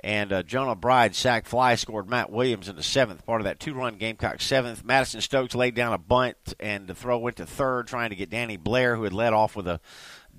And 0.03 0.33
uh, 0.33 0.43
Jonah 0.43 0.75
Bride 0.75 1.15
sack 1.15 1.47
fly 1.47 1.75
scored 1.75 2.09
Matt 2.09 2.31
Williams 2.31 2.69
in 2.69 2.77
the 2.77 2.83
seventh, 2.83 3.27
part 3.27 3.41
of 3.41 3.45
that 3.45 3.61
two 3.61 3.75
run 3.75 3.97
Gamecock 3.97 4.41
seventh. 4.41 4.85
Madison 4.85 5.21
Stokes 5.21 5.55
laid 5.55 5.75
down 5.75 5.93
a 5.93 5.99
bunt, 5.99 6.37
and 6.59 6.87
the 6.87 6.95
throw 6.95 7.19
went 7.19 7.37
to 7.37 7.47
third, 7.47 7.87
trying 7.87 8.11
to 8.11 8.17
get 8.17 8.31
Danny 8.31 8.57
Blair, 8.57 8.97
who 8.97 9.05
had 9.05 9.13
led 9.13 9.33
off 9.33 9.55
with 9.55 9.69
a 9.69 9.81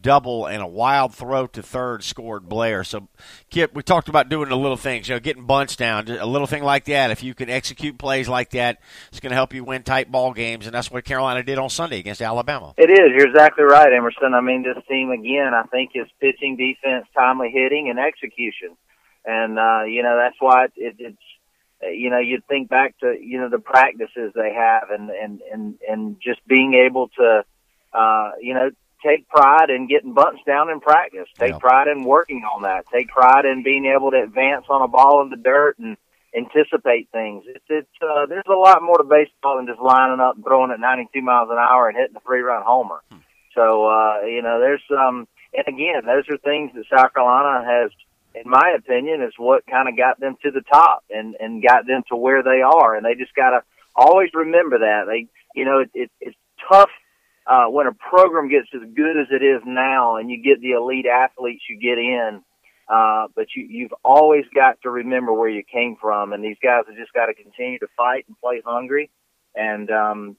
double 0.01 0.47
and 0.47 0.63
a 0.63 0.67
wild 0.67 1.13
throw 1.13 1.45
to 1.45 1.61
third 1.61 2.03
scored 2.03 2.49
Blair. 2.49 2.83
So, 2.83 3.07
Kip, 3.51 3.73
we 3.75 3.83
talked 3.83 4.09
about 4.09 4.29
doing 4.29 4.49
the 4.49 4.57
little 4.57 4.77
things, 4.77 5.07
you 5.07 5.15
know, 5.15 5.19
getting 5.19 5.45
bunts 5.45 5.75
down, 5.75 6.09
a 6.09 6.25
little 6.25 6.47
thing 6.47 6.63
like 6.63 6.85
that. 6.85 7.11
If 7.11 7.21
you 7.21 7.33
can 7.33 7.49
execute 7.49 7.97
plays 7.97 8.27
like 8.27 8.49
that, 8.51 8.79
it's 9.09 9.19
going 9.19 9.29
to 9.29 9.35
help 9.35 9.53
you 9.53 9.63
win 9.63 9.83
tight 9.83 10.11
ball 10.11 10.33
games, 10.33 10.65
and 10.65 10.73
that's 10.73 10.89
what 10.89 11.05
Carolina 11.05 11.43
did 11.43 11.59
on 11.59 11.69
Sunday 11.69 11.99
against 11.99 12.21
Alabama. 12.21 12.73
It 12.77 12.89
is. 12.89 13.11
You're 13.15 13.29
exactly 13.29 13.63
right, 13.63 13.93
Emerson. 13.93 14.33
I 14.33 14.41
mean, 14.41 14.63
this 14.63 14.83
team 14.89 15.11
again, 15.11 15.53
I 15.53 15.63
think 15.67 15.91
is 15.93 16.07
pitching, 16.19 16.57
defense, 16.57 17.05
timely 17.15 17.51
hitting, 17.53 17.89
and 17.89 17.99
execution 17.99 18.75
and 19.25 19.59
uh, 19.59 19.83
you 19.83 20.03
know 20.03 20.17
that's 20.17 20.37
why 20.39 20.65
it, 20.65 20.71
it, 20.75 20.95
it's 20.99 21.23
you 21.81 22.09
know 22.09 22.19
you'd 22.19 22.45
think 22.47 22.69
back 22.69 22.97
to 22.99 23.15
you 23.19 23.39
know 23.39 23.49
the 23.49 23.59
practices 23.59 24.31
they 24.35 24.53
have 24.53 24.89
and 24.89 25.09
and 25.09 25.41
and 25.51 25.75
and 25.87 26.17
just 26.21 26.45
being 26.47 26.73
able 26.73 27.09
to 27.17 27.43
uh, 27.93 28.31
you 28.41 28.53
know 28.53 28.69
take 29.05 29.27
pride 29.27 29.69
in 29.69 29.87
getting 29.87 30.13
bunts 30.13 30.41
down 30.45 30.69
in 30.69 30.79
practice, 30.79 31.27
take 31.37 31.53
yeah. 31.53 31.57
pride 31.57 31.87
in 31.87 32.03
working 32.03 32.43
on 32.43 32.63
that, 32.63 32.85
take 32.93 33.07
pride 33.07 33.45
in 33.45 33.63
being 33.63 33.85
able 33.85 34.11
to 34.11 34.21
advance 34.21 34.65
on 34.69 34.81
a 34.81 34.87
ball 34.87 35.21
in 35.23 35.29
the 35.29 35.37
dirt 35.37 35.77
and 35.79 35.97
anticipate 36.35 37.09
things. 37.11 37.43
It's 37.47 37.65
it's 37.69 37.89
uh, 38.01 38.25
there's 38.27 38.43
a 38.49 38.55
lot 38.55 38.81
more 38.81 38.97
to 38.97 39.03
baseball 39.03 39.57
than 39.57 39.67
just 39.67 39.81
lining 39.81 40.19
up 40.19 40.35
and 40.35 40.43
throwing 40.43 40.71
at 40.71 40.79
92 40.79 41.21
miles 41.21 41.49
an 41.51 41.57
hour 41.57 41.87
and 41.87 41.97
hitting 41.97 42.15
a 42.15 42.19
three 42.21 42.41
run 42.41 42.63
homer. 42.65 43.01
Hmm. 43.11 43.17
So 43.55 43.85
uh, 43.87 44.21
you 44.25 44.41
know 44.41 44.59
there's 44.59 44.83
um 44.91 45.27
and 45.53 45.67
again 45.67 46.05
those 46.05 46.23
are 46.29 46.37
things 46.37 46.71
that 46.75 46.85
South 46.89 47.13
Carolina 47.13 47.65
has 47.65 47.91
in 48.35 48.49
my 48.49 48.75
opinion, 48.77 49.21
is 49.21 49.33
what 49.37 49.65
kind 49.65 49.89
of 49.89 49.97
got 49.97 50.19
them 50.19 50.37
to 50.43 50.51
the 50.51 50.61
top 50.61 51.03
and 51.09 51.35
and 51.39 51.63
got 51.63 51.85
them 51.85 52.03
to 52.09 52.15
where 52.15 52.43
they 52.43 52.61
are. 52.61 52.95
And 52.95 53.05
they 53.05 53.15
just 53.15 53.35
got 53.35 53.51
to 53.51 53.63
always 53.95 54.29
remember 54.33 54.79
that 54.79 55.03
they, 55.07 55.27
you 55.53 55.65
know, 55.65 55.79
it, 55.79 55.91
it, 55.93 56.11
it's 56.19 56.37
tough 56.71 56.89
uh, 57.47 57.65
when 57.65 57.87
a 57.87 57.93
program 57.93 58.49
gets 58.49 58.67
as 58.73 58.81
good 58.95 59.17
as 59.17 59.27
it 59.31 59.43
is 59.43 59.61
now, 59.65 60.17
and 60.17 60.29
you 60.29 60.41
get 60.41 60.61
the 60.61 60.71
elite 60.71 61.05
athletes 61.05 61.63
you 61.69 61.79
get 61.79 61.97
in. 61.97 62.41
Uh, 62.89 63.27
but 63.35 63.47
you, 63.55 63.65
you've 63.69 63.93
always 64.03 64.43
got 64.53 64.81
to 64.81 64.89
remember 64.89 65.31
where 65.31 65.47
you 65.47 65.63
came 65.63 65.95
from, 66.01 66.33
and 66.33 66.43
these 66.43 66.57
guys 66.61 66.83
have 66.87 66.97
just 66.97 67.13
got 67.13 67.27
to 67.27 67.33
continue 67.33 67.79
to 67.79 67.87
fight 67.95 68.25
and 68.27 68.37
play 68.41 68.61
hungry. 68.65 69.09
And 69.55 69.89
um, 69.89 70.37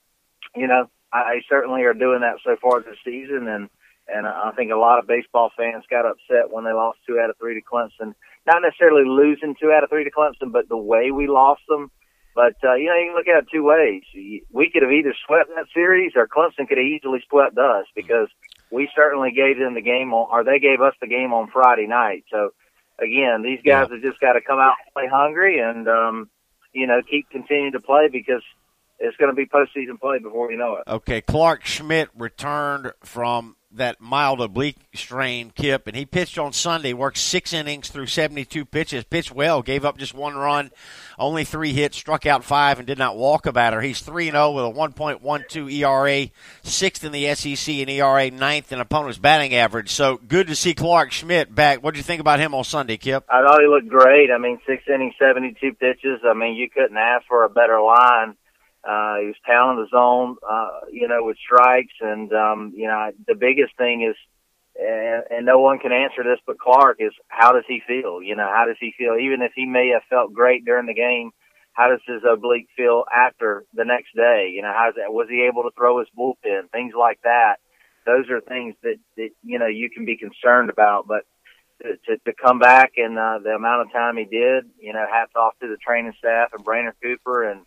you 0.55 0.67
know, 0.67 0.91
I 1.13 1.41
certainly 1.49 1.83
are 1.83 1.95
doing 1.95 2.21
that 2.21 2.37
so 2.45 2.57
far 2.61 2.81
this 2.81 2.99
season, 3.05 3.49
and 3.49 3.69
and 4.13 4.27
I 4.27 4.53
think 4.57 4.71
a 4.71 4.77
lot 4.77 4.99
of 4.99 5.07
baseball 5.07 5.51
fans 5.57 5.85
got 5.91 6.07
upset 6.07 6.51
when 6.51 6.65
they 6.65 6.73
lost 6.73 6.99
two 7.07 7.19
out 7.19 7.31
of 7.31 7.37
three 7.39 7.55
to 7.55 7.61
Clemson. 7.61 8.15
Not 8.47 8.63
necessarily 8.63 9.09
losing 9.09 9.55
two 9.55 9.73
out 9.73 9.85
of 9.85 9.91
three 9.91 10.05
to 10.05 10.11
Clemson, 10.11 10.53
but 10.53 10.69
the 10.69 10.77
way 10.77 11.11
we 11.11 11.29
lost 11.29 11.63
them. 11.69 11.91
But 12.35 12.57
uh, 12.65 12.75
you 12.75 12.87
know, 12.87 12.97
you 12.97 13.09
can 13.09 13.15
look 13.17 13.29
at 13.29 13.45
it 13.45 13.49
two 13.53 13.63
ways. 13.63 14.03
We 14.51 14.71
could 14.71 14.83
have 14.83 14.93
either 14.93 15.15
swept 15.27 15.51
that 15.51 15.67
series, 15.75 16.13
or 16.17 16.27
Clemson 16.27 16.69
could 16.69 16.79
have 16.79 16.87
easily 16.87 17.23
swept 17.29 17.59
us 17.59 17.87
because 17.95 18.29
we 18.71 18.89
certainly 18.95 19.33
gave 19.33 19.59
them 19.59 19.75
the 19.75 19.83
game 19.83 20.15
on, 20.15 20.29
or 20.31 20.45
they 20.45 20.59
gave 20.59 20.81
us 20.81 20.95
the 21.01 21.07
game 21.07 21.33
on 21.35 21.51
Friday 21.51 21.87
night. 21.87 22.25
So 22.31 22.51
again, 22.99 23.43
these 23.43 23.59
guys 23.59 23.89
yeah. 23.89 23.95
have 23.95 24.03
just 24.03 24.21
got 24.21 24.33
to 24.33 24.41
come 24.41 24.59
out 24.59 24.75
and 24.85 24.93
play 24.95 25.09
hungry, 25.13 25.61
and 25.61 25.87
um, 25.89 26.31
you 26.73 26.87
know, 26.87 27.03
keep 27.03 27.29
continuing 27.31 27.73
to 27.73 27.81
play 27.81 28.09
because 28.11 28.43
it's 29.03 29.17
going 29.17 29.31
to 29.31 29.35
be 29.35 29.47
postseason 29.47 30.01
play 30.01 30.19
before 30.19 30.51
you 30.51 30.57
know 30.57 30.77
it. 30.77 30.89
Okay, 30.89 31.21
Clark 31.21 31.65
Schmidt 31.65 32.09
returned 32.17 32.93
from 33.05 33.57
that 33.75 34.01
mild 34.01 34.41
oblique 34.41 34.77
strain, 34.95 35.51
Kip, 35.51 35.87
and 35.87 35.97
he 35.97 36.05
pitched 36.05 36.39
on 36.39 36.53
Sunday, 36.53 36.93
worked 36.93 37.17
six 37.17 37.53
innings 37.53 37.89
through 37.89 38.07
72 38.07 38.65
pitches, 38.67 39.03
pitched 39.05 39.33
well, 39.33 39.63
gave 39.63 39.85
up 39.85 39.97
just 39.97 40.15
one 40.15 40.37
run, 40.37 40.71
only 41.19 41.43
three 41.45 41.73
hits, 41.73 41.97
struck 41.97 42.27
out 42.27 42.45
five, 42.45 42.79
and 42.79 42.87
did 42.87 42.99
not 42.99 43.17
walk 43.17 43.47
a 43.47 43.53
batter. 43.53 43.81
He's 43.81 44.01
3 44.01 44.31
0 44.31 44.53
with 44.53 44.65
a 44.65 44.71
1.12 44.71 45.73
ERA, 45.73 46.31
sixth 46.63 47.03
in 47.03 47.13
the 47.13 47.35
SEC 47.35 47.75
in 47.75 47.89
ERA, 47.89 48.31
ninth 48.31 48.73
in 48.73 48.79
opponent's 48.79 49.19
batting 49.19 49.55
average. 49.55 49.91
So 49.91 50.19
good 50.29 50.49
to 50.49 50.55
see 50.55 50.75
Clark 50.75 51.11
Schmidt 51.11 51.55
back. 51.55 51.83
What 51.83 51.95
did 51.95 51.99
you 51.99 52.05
think 52.05 52.21
about 52.21 52.41
him 52.41 52.55
on 52.55 52.65
Sunday, 52.65 52.99
Kip? 52.99 53.25
I 53.29 53.43
thought 53.43 53.61
he 53.61 53.67
looked 53.67 53.89
great. 53.89 54.31
I 54.31 54.39
mean, 54.39 54.61
six 54.67 54.85
innings, 54.87 55.15
72 55.19 55.73
pitches. 55.75 56.21
I 56.25 56.35
mean, 56.35 56.55
you 56.55 56.69
couldn't 56.69 56.97
ask 56.97 57.27
for 57.27 57.45
a 57.45 57.49
better 57.49 57.81
line 57.81 58.37
uh, 58.85 59.17
he 59.21 59.27
was 59.27 59.37
pounding 59.47 59.85
the 59.85 59.89
zone, 59.91 60.37
uh, 60.49 60.87
you 60.91 61.09
know, 61.09 61.23
with 61.23 61.37
strikes. 61.39 61.95
And, 62.01 62.33
um, 62.33 62.73
you 62.75 62.87
know, 62.87 63.13
the 63.27 63.35
biggest 63.35 63.77
thing 63.77 64.03
is, 64.03 64.17
and, 64.75 65.25
and 65.31 65.47
no 65.47 65.61
one 65.61 65.79
can 65.79 65.93
answer 65.93 66.25
this 66.25 66.41
but 66.47 66.59
Clark 66.59 66.97
is 66.99 67.13
how 67.29 67.53
does 67.53 67.65
he 67.69 67.83
feel? 67.87 68.23
You 68.23 68.37
know, 68.37 68.49
how 68.53 68.65
does 68.67 68.79
he 68.81 68.93
feel? 68.97 69.17
Even 69.21 69.43
if 69.43 69.53
he 69.55 69.67
may 69.67 69.91
have 69.93 70.03
felt 70.09 70.33
great 70.33 70.65
during 70.65 70.87
the 70.87 70.95
game, 70.95 71.31
how 71.75 71.89
does 71.89 72.01
his 72.07 72.23
oblique 72.29 72.69
feel 72.77 73.05
after 73.15 73.65
the 73.75 73.85
next 73.85 74.15
day? 74.15 74.53
You 74.55 74.63
know, 74.63 74.73
how's 74.75 74.95
that? 74.97 75.13
Was 75.13 75.29
he 75.31 75.47
able 75.49 75.63
to 75.63 75.71
throw 75.77 76.01
his 76.01 76.09
bullpen? 76.19 76.71
Things 76.71 76.93
like 76.99 77.21
that. 77.23 77.57
Those 78.05 78.29
are 78.31 78.41
things 78.41 78.75
that, 78.83 78.97
that 79.17 79.31
you 79.43 79.59
know, 79.59 79.69
you 79.69 79.89
can 79.91 80.05
be 80.05 80.17
concerned 80.17 80.71
about. 80.71 81.07
But 81.07 81.23
to, 81.83 81.97
to, 82.07 82.19
to 82.25 82.33
come 82.35 82.59
back 82.59 82.93
and 82.97 83.19
uh, 83.19 83.39
the 83.43 83.51
amount 83.51 83.83
of 83.83 83.93
time 83.93 84.17
he 84.17 84.25
did, 84.25 84.65
you 84.81 84.93
know, 84.93 85.05
hats 85.11 85.33
off 85.37 85.55
to 85.61 85.69
the 85.69 85.77
training 85.77 86.13
staff 86.19 86.51
and 86.53 86.65
Brainerd 86.65 86.95
Cooper 87.03 87.51
and, 87.51 87.61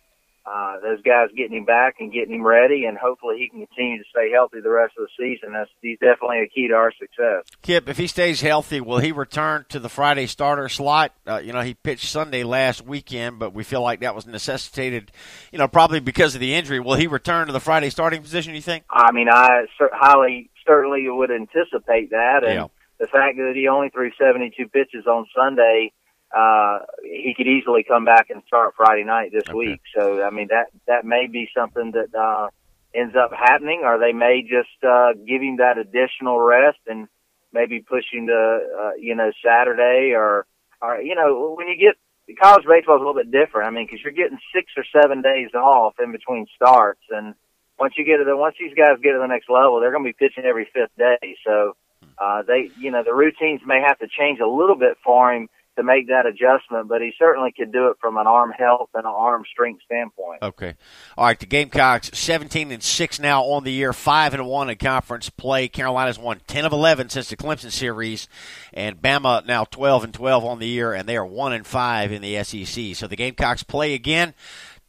uh, 0.46 0.78
those 0.80 1.02
guys 1.02 1.28
getting 1.36 1.58
him 1.58 1.64
back 1.64 1.96
and 1.98 2.12
getting 2.12 2.36
him 2.36 2.46
ready, 2.46 2.84
and 2.84 2.96
hopefully 2.96 3.36
he 3.38 3.48
can 3.48 3.66
continue 3.66 3.98
to 3.98 4.04
stay 4.08 4.30
healthy 4.30 4.60
the 4.60 4.70
rest 4.70 4.94
of 4.96 5.06
the 5.06 5.10
season. 5.18 5.52
That's 5.52 5.70
he's 5.82 5.98
definitely 5.98 6.42
a 6.42 6.48
key 6.48 6.68
to 6.68 6.74
our 6.74 6.92
success. 6.92 7.42
Kip, 7.62 7.88
if 7.88 7.96
he 7.96 8.06
stays 8.06 8.40
healthy, 8.40 8.80
will 8.80 8.98
he 8.98 9.10
return 9.10 9.66
to 9.70 9.80
the 9.80 9.88
Friday 9.88 10.26
starter 10.26 10.68
slot? 10.68 11.12
Uh, 11.26 11.38
you 11.38 11.52
know, 11.52 11.62
he 11.62 11.74
pitched 11.74 12.06
Sunday 12.06 12.44
last 12.44 12.86
weekend, 12.86 13.40
but 13.40 13.54
we 13.54 13.64
feel 13.64 13.82
like 13.82 14.00
that 14.00 14.14
was 14.14 14.24
necessitated, 14.24 15.10
you 15.50 15.58
know, 15.58 15.66
probably 15.66 15.98
because 15.98 16.36
of 16.36 16.40
the 16.40 16.54
injury. 16.54 16.78
Will 16.78 16.94
he 16.94 17.08
return 17.08 17.48
to 17.48 17.52
the 17.52 17.60
Friday 17.60 17.90
starting 17.90 18.22
position? 18.22 18.54
You 18.54 18.62
think? 18.62 18.84
I 18.88 19.10
mean, 19.10 19.28
I 19.28 19.64
highly 19.80 20.50
certainly 20.64 21.08
would 21.08 21.32
anticipate 21.32 22.10
that, 22.10 22.44
and 22.44 22.54
yeah. 22.54 22.66
the 23.00 23.08
fact 23.08 23.36
that 23.36 23.52
he 23.56 23.66
only 23.66 23.88
threw 23.88 24.12
72 24.16 24.68
pitches 24.68 25.06
on 25.08 25.26
Sunday 25.36 25.92
uh, 26.34 26.80
he 27.02 27.34
could 27.36 27.46
easily 27.46 27.84
come 27.84 28.04
back 28.04 28.30
and 28.30 28.42
start 28.46 28.74
Friday 28.76 29.04
night 29.04 29.30
this 29.32 29.48
okay. 29.48 29.54
week. 29.54 29.80
So 29.96 30.22
I 30.22 30.30
mean 30.30 30.48
that 30.50 30.66
that 30.86 31.04
may 31.04 31.26
be 31.26 31.48
something 31.56 31.92
that 31.92 32.14
uh, 32.14 32.48
ends 32.94 33.14
up 33.16 33.30
happening, 33.32 33.82
or 33.84 33.98
they 33.98 34.12
may 34.12 34.42
just 34.42 34.82
uh, 34.82 35.12
give 35.26 35.42
him 35.42 35.58
that 35.58 35.78
additional 35.78 36.40
rest 36.40 36.78
and 36.86 37.08
maybe 37.52 37.80
push 37.80 38.04
him 38.12 38.26
to 38.26 38.58
uh, 38.80 38.90
you 38.98 39.14
know 39.14 39.30
Saturday 39.44 40.12
or 40.14 40.46
or 40.82 41.00
you 41.00 41.14
know 41.14 41.54
when 41.56 41.68
you 41.68 41.76
get 41.76 41.96
college 42.40 42.66
baseball 42.66 42.96
is 42.96 43.02
a 43.02 43.06
little 43.06 43.14
bit 43.14 43.30
different. 43.30 43.68
I 43.68 43.70
mean 43.70 43.86
because 43.86 44.02
you're 44.02 44.12
getting 44.12 44.38
six 44.54 44.72
or 44.76 44.84
seven 44.90 45.22
days 45.22 45.54
off 45.54 45.94
in 46.02 46.10
between 46.10 46.46
starts, 46.56 47.02
and 47.10 47.34
once 47.78 47.94
you 47.96 48.04
get 48.04 48.18
to 48.18 48.24
the 48.24 48.36
once 48.36 48.56
these 48.58 48.74
guys 48.74 48.98
get 49.02 49.12
to 49.12 49.18
the 49.18 49.26
next 49.26 49.48
level, 49.48 49.80
they're 49.80 49.92
going 49.92 50.04
to 50.04 50.12
be 50.12 50.18
pitching 50.18 50.44
every 50.44 50.66
fifth 50.74 50.96
day. 50.98 51.36
So 51.46 51.76
uh, 52.18 52.42
they 52.42 52.70
you 52.78 52.90
know 52.90 53.04
the 53.04 53.14
routines 53.14 53.60
may 53.64 53.80
have 53.86 53.98
to 54.00 54.08
change 54.08 54.40
a 54.40 54.48
little 54.48 54.76
bit 54.76 54.98
for 55.04 55.32
him 55.32 55.48
to 55.76 55.82
make 55.82 56.08
that 56.08 56.26
adjustment, 56.26 56.88
but 56.88 57.00
he 57.00 57.12
certainly 57.18 57.52
could 57.52 57.72
do 57.72 57.88
it 57.88 57.98
from 58.00 58.16
an 58.16 58.26
arm 58.26 58.50
health 58.50 58.90
and 58.94 59.04
an 59.04 59.12
arm 59.14 59.44
strength 59.50 59.82
standpoint. 59.84 60.42
Okay. 60.42 60.74
All 61.16 61.26
right, 61.26 61.38
the 61.38 61.46
Gamecocks 61.46 62.10
17 62.14 62.70
and 62.70 62.82
6 62.82 63.20
now 63.20 63.42
on 63.44 63.64
the 63.64 63.72
year, 63.72 63.92
5 63.92 64.34
and 64.34 64.46
1 64.46 64.70
in 64.70 64.76
conference 64.76 65.30
play. 65.30 65.68
Carolina's 65.68 66.18
won 66.18 66.40
10 66.46 66.64
of 66.64 66.72
11 66.72 67.10
since 67.10 67.28
the 67.28 67.36
Clemson 67.36 67.70
series 67.70 68.28
and 68.72 69.00
Bama 69.00 69.46
now 69.46 69.64
12 69.64 70.04
and 70.04 70.14
12 70.14 70.44
on 70.44 70.58
the 70.58 70.68
year 70.68 70.92
and 70.92 71.08
they 71.08 71.16
are 71.16 71.26
1 71.26 71.52
and 71.52 71.66
5 71.66 72.12
in 72.12 72.22
the 72.22 72.42
SEC. 72.42 72.96
So 72.96 73.06
the 73.06 73.16
Gamecocks 73.16 73.62
play 73.62 73.94
again 73.94 74.34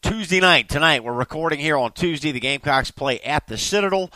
Tuesday 0.02 0.40
night 0.40 0.70
tonight. 0.70 1.04
We're 1.04 1.14
recording 1.14 1.60
here 1.60 1.78
on 1.78 1.92
Tuesday. 1.92 2.32
The 2.32 2.40
Gamecocks 2.40 2.92
play 2.92 3.20
at 3.22 3.48
the 3.48 3.58
Citadel. 3.58 4.12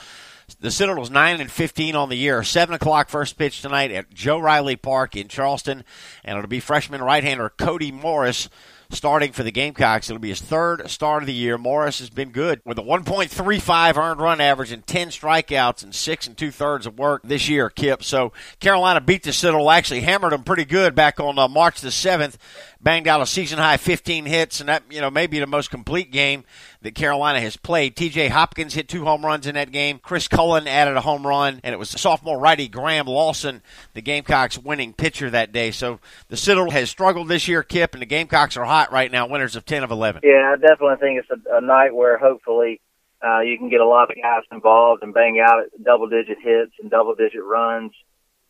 The 0.60 0.72
Citadel's 0.72 1.10
nine 1.10 1.39
and 1.39 1.51
fifteen 1.51 1.96
on 1.96 2.10
the 2.10 2.15
year. 2.15 2.43
Seven 2.43 2.75
o'clock 2.75 3.10
first 3.10 3.38
pitch 3.38 3.62
tonight 3.62 3.91
at 3.91 4.13
Joe 4.13 4.39
Riley 4.39 4.75
Park 4.75 5.15
in 5.15 5.27
Charleston, 5.27 5.84
and 6.24 6.38
it'll 6.38 6.50
be 6.50 6.60
freshman 6.60 7.01
right-hander 7.01 7.50
Cody 7.50 7.91
Morris 7.91 8.50
starting 8.93 9.31
for 9.31 9.43
the 9.43 9.51
Gamecocks. 9.51 10.10
It'll 10.10 10.20
be 10.20 10.29
his 10.29 10.41
third 10.41 10.89
start 10.89 11.24
of 11.24 11.27
the 11.27 11.34
year. 11.34 11.58
Morris 11.58 12.00
has 12.00 12.10
been 12.10 12.31
good 12.31 12.62
with 12.65 12.77
a 12.77 12.81
1.35 12.81 13.98
earned 13.98 14.22
run 14.22 14.41
average 14.41 14.72
and 14.72 14.86
10 14.86 15.10
strikeouts 15.10 15.84
and 15.84 15.96
six 15.96 16.27
and 16.27 16.38
two 16.38 16.51
thirds 16.51 16.86
of 16.86 17.00
work 17.00 17.22
this 17.24 17.48
year, 17.48 17.70
Kip. 17.70 18.03
So 18.03 18.34
Carolina 18.60 19.01
beat 19.01 19.24
the 19.24 19.34
Citadel, 19.34 19.70
actually 19.70 20.01
hammered 20.01 20.34
them 20.34 20.43
pretty 20.43 20.65
good 20.65 20.96
back 20.96 21.20
on 21.20 21.39
uh, 21.39 21.48
March 21.48 21.81
the 21.81 21.89
7th 21.89 22.36
banged 22.81 23.08
out 23.08 23.22
a 23.22 23.25
season 23.25 23.60
high 23.60 23.77
15 23.77 24.25
hits, 24.25 24.60
and 24.60 24.70
that 24.70 24.84
you 24.89 25.01
know 25.01 25.10
maybe 25.10 25.39
the 25.39 25.48
most 25.48 25.70
complete 25.70 26.12
game 26.12 26.43
that 26.81 26.95
Carolina 26.95 27.39
has 27.39 27.57
played. 27.57 27.95
T.J. 27.95 28.29
Hopkins 28.29 28.73
hit 28.73 28.88
two 28.88 29.05
home 29.05 29.25
runs 29.25 29.47
in 29.47 29.55
that 29.55 29.71
game. 29.71 30.00
Chris 30.00 30.27
Cullen 30.27 30.67
added 30.67 30.97
a 30.97 31.01
home 31.01 31.25
run, 31.25 31.61
and 31.63 31.73
it 31.73 31.77
was 31.77 31.89
sophomore 31.89 32.39
righty 32.39 32.67
Graham 32.67 33.05
Lawson, 33.05 33.61
the 33.93 34.01
Gamecocks' 34.01 34.57
winning 34.57 34.93
pitcher 34.93 35.29
that 35.29 35.51
day. 35.51 35.71
So 35.71 36.00
the 36.29 36.38
Citadel 36.38 36.71
has 36.71 36.89
struggled 36.89 37.27
this 37.27 37.47
year, 37.47 37.63
Kip, 37.63 37.93
and 37.93 38.01
the 38.01 38.07
Gamecocks 38.07 38.57
are 38.57 38.65
hot 38.65 38.91
right 38.91 39.11
now, 39.11 39.27
winners 39.27 39.55
of 39.55 39.65
10 39.65 39.83
of 39.83 39.91
11. 39.91 40.21
Yeah, 40.23 40.53
I 40.53 40.59
definitely 40.59 40.97
think 41.00 41.19
it's 41.19 41.45
a, 41.47 41.57
a 41.57 41.61
night 41.61 41.93
where 41.95 42.17
hopefully. 42.17 42.81
Uh, 43.23 43.41
you 43.41 43.55
can 43.55 43.69
get 43.69 43.79
a 43.79 43.88
lot 43.88 44.09
of 44.09 44.17
guys 44.19 44.41
involved 44.51 45.03
and 45.03 45.13
bang 45.13 45.39
out 45.39 45.61
double 45.85 46.09
digit 46.09 46.39
hits 46.41 46.71
and 46.81 46.89
double 46.89 47.13
digit 47.13 47.43
runs 47.43 47.91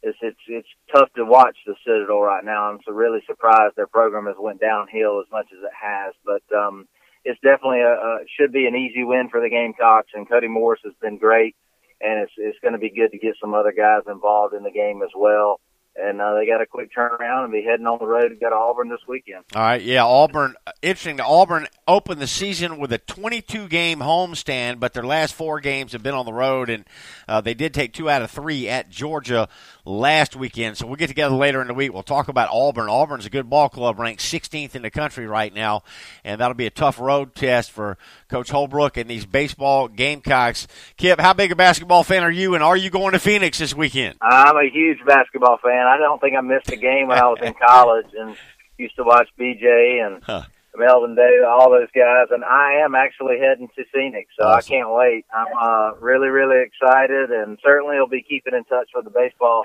it's 0.04 0.18
it's 0.22 0.40
it's 0.48 0.68
tough 0.94 1.10
to 1.16 1.26
watch 1.26 1.58
the 1.66 1.76
Citadel 1.86 2.22
right 2.22 2.44
now. 2.44 2.70
I'm 2.70 2.80
so 2.86 2.92
really 2.92 3.22
surprised 3.28 3.76
their 3.76 3.88
program 3.88 4.26
has 4.26 4.36
went 4.40 4.60
downhill 4.60 5.22
as 5.22 5.32
much 5.32 5.48
as 5.52 5.64
it 5.64 5.74
has, 5.80 6.14
but 6.26 6.42
um, 6.56 6.88
it's 7.24 7.40
definitely 7.42 7.82
a, 7.82 7.94
a 7.94 8.20
should 8.38 8.52
be 8.52 8.68
an 8.68 8.76
easy 8.76 9.04
win 9.04 9.30
for 9.30 9.42
the 9.42 9.50
Gamecocks. 9.50 10.12
And 10.14 10.28
Cody 10.30 10.48
Morris 10.48 10.82
has 10.84 10.94
been 11.02 11.18
great, 11.18 11.56
and 12.02 12.22
it's 12.22 12.34
it's 12.38 12.60
going 12.62 12.74
to 12.74 12.80
be 12.80 12.90
good 12.90 13.12
to 13.12 13.20
get 13.20 13.36
some 13.42 13.54
other 13.54 13.72
guys 13.72 14.04
involved 14.08 14.54
in 14.54 14.64
the 14.64 14.72
game 14.72 15.02
as 15.04 15.12
well 15.16 15.60
and 15.96 16.22
uh, 16.22 16.36
they 16.36 16.46
got 16.46 16.62
a 16.62 16.66
quick 16.66 16.90
turnaround 16.96 17.44
and 17.44 17.52
be 17.52 17.64
heading 17.64 17.86
on 17.86 18.00
the 18.00 18.06
road 18.06 18.30
to 18.30 18.36
go 18.36 18.50
to 18.50 18.56
Auburn 18.56 18.90
this 18.90 19.02
weekend. 19.08 19.44
All 19.54 19.62
right, 19.62 19.82
yeah, 19.82 20.06
Auburn. 20.06 20.56
Interesting. 20.82 21.20
Auburn 21.20 21.68
opened 21.88 22.22
the 22.22 22.28
season 22.28 22.78
with 22.80 22.94
a 22.94 22.98
22 22.98 23.68
game 23.68 24.00
homestand, 24.00 24.80
but 24.80 24.94
their 24.94 25.04
last 25.04 25.34
four 25.34 25.60
games 25.60 25.92
have 25.92 26.02
been 26.02 26.14
on 26.14 26.26
the 26.26 26.34
road, 26.34 26.70
and 26.70 26.86
uh, 27.28 27.42
they 27.42 27.54
did 27.54 27.74
take 27.74 27.94
two 27.94 28.10
out 28.10 28.22
of 28.22 28.32
three 28.32 28.70
at 28.70 28.90
Georgia 28.90 29.50
last 29.84 30.36
weekend. 30.36 30.78
So 30.78 30.88
we'll 30.88 30.96
get 30.96 31.08
together 31.08 31.36
later 31.36 31.62
in 31.62 31.68
the 31.68 31.74
week. 31.74 31.94
We'll 31.94 32.04
talk 32.04 32.30
about 32.30 32.50
Auburn. 32.52 32.88
Auburn's 32.88 33.26
a 33.26 33.30
good 33.30 33.50
ball 33.50 33.68
club, 33.70 34.00
ranked 34.00 34.22
16th 34.22 34.76
in 34.76 34.84
the 34.84 34.92
country 34.92 35.28
right 35.28 35.54
now, 35.54 35.84
and 36.24 36.40
that'll 36.40 36.56
be 36.56 36.68
a 36.68 36.72
tough 36.72 37.00
road 37.00 37.36
test 37.36 37.72
for 37.72 37.98
Coach 38.30 38.50
Holbrook 38.50 38.96
and 38.98 39.10
these 39.10 39.26
baseball 39.26 39.88
Gamecocks. 39.88 40.68
Kip, 40.96 41.20
how 41.20 41.34
big 41.34 41.52
a 41.52 41.56
basketball 41.56 42.04
fan 42.04 42.24
are 42.24 42.32
you, 42.32 42.56
and 42.56 42.64
are 42.64 42.78
you 42.78 42.90
going 42.90 43.12
to 43.12 43.20
Phoenix 43.20 43.60
this 43.60 43.76
weekend? 43.76 44.16
I'm 44.22 44.56
a 44.56 44.70
huge 44.72 45.00
basketball 45.06 45.58
fan. 45.62 45.81
I 45.88 45.98
don't 45.98 46.20
think 46.20 46.36
I 46.36 46.42
missed 46.42 46.72
a 46.72 46.78
game 46.78 47.08
when 47.08 47.18
I 47.18 47.28
was 47.28 47.40
in 47.42 47.54
college 47.54 48.08
and 48.18 48.36
used 48.78 48.96
to 48.96 49.04
watch 49.04 49.30
BJ 49.40 50.06
and. 50.06 50.24
Huh. 50.24 50.44
Melvin 50.74 51.16
Day, 51.16 51.40
all 51.46 51.70
those 51.70 51.90
guys, 51.94 52.28
and 52.32 52.46
I 52.46 52.80
am 52.86 52.96
actually 52.96 53.40
heading 53.40 53.68
to 53.76 53.84
Phoenix, 53.94 54.32
so 54.40 54.48
awesome. 54.48 54.58
I 54.58 54.62
can't 54.62 54.90
wait. 54.90 55.26
I'm 55.36 55.52
uh, 55.52 56.00
really, 56.00 56.30
really 56.30 56.64
excited, 56.64 57.30
and 57.30 57.60
certainly 57.62 57.98
will 57.98 58.08
be 58.08 58.24
keeping 58.24 58.54
in 58.54 58.64
touch 58.64 58.88
with 58.96 59.04
the 59.04 59.12
baseball 59.12 59.64